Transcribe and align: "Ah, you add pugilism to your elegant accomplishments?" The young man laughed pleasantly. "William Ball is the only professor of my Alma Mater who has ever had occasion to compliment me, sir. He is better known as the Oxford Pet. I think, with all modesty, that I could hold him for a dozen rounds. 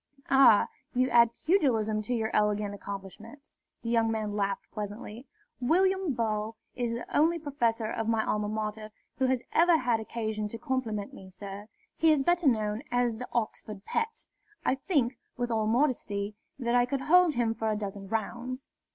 "Ah, 0.31 0.67
you 0.95 1.09
add 1.11 1.29
pugilism 1.45 2.01
to 2.01 2.15
your 2.15 2.35
elegant 2.35 2.73
accomplishments?" 2.73 3.55
The 3.83 3.91
young 3.91 4.09
man 4.09 4.35
laughed 4.35 4.65
pleasantly. 4.71 5.27
"William 5.59 6.13
Ball 6.15 6.55
is 6.75 6.91
the 6.93 7.15
only 7.15 7.37
professor 7.37 7.85
of 7.85 8.07
my 8.07 8.25
Alma 8.25 8.49
Mater 8.49 8.89
who 9.19 9.27
has 9.27 9.43
ever 9.53 9.77
had 9.77 9.99
occasion 9.99 10.47
to 10.47 10.57
compliment 10.57 11.13
me, 11.13 11.29
sir. 11.29 11.67
He 11.97 12.11
is 12.11 12.23
better 12.23 12.47
known 12.47 12.81
as 12.89 13.17
the 13.17 13.29
Oxford 13.31 13.85
Pet. 13.85 14.25
I 14.65 14.73
think, 14.73 15.19
with 15.37 15.51
all 15.51 15.67
modesty, 15.67 16.33
that 16.57 16.73
I 16.73 16.87
could 16.87 17.01
hold 17.01 17.35
him 17.35 17.53
for 17.53 17.69
a 17.69 17.75
dozen 17.77 18.07
rounds. 18.07 18.69